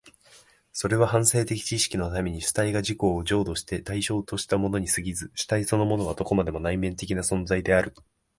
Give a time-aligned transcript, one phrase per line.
[0.73, 7.93] それは反省的知識のために主体が自己を譲渡して対象としたものに過ぎず、主体そのものはどこまでも内面的な存在である。